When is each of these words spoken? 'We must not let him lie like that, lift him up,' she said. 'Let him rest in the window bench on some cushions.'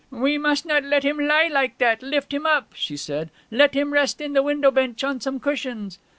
'We 0.09 0.39
must 0.39 0.65
not 0.65 0.83
let 0.83 1.03
him 1.03 1.19
lie 1.19 1.47
like 1.47 1.77
that, 1.77 2.01
lift 2.01 2.33
him 2.33 2.47
up,' 2.47 2.73
she 2.75 2.97
said. 2.97 3.29
'Let 3.51 3.75
him 3.75 3.93
rest 3.93 4.19
in 4.19 4.33
the 4.33 4.41
window 4.41 4.71
bench 4.71 5.03
on 5.03 5.21
some 5.21 5.39
cushions.' 5.39 5.99